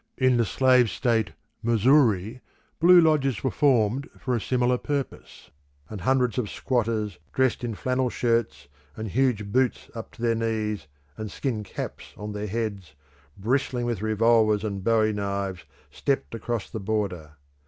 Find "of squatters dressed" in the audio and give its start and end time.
6.39-7.63